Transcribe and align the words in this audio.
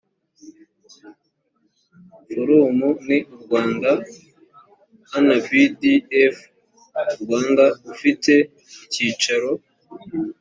forum 2.29 2.79
in 3.15 3.21
rwanda 3.43 3.91
nbdf 5.25 6.35
rwanda 7.21 7.65
ufite 7.91 8.33
icyicaro 8.85 9.51